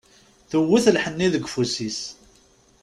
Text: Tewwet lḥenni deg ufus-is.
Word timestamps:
Tewwet 0.49 0.85
lḥenni 0.95 1.27
deg 1.33 1.45
ufus-is. 1.47 1.99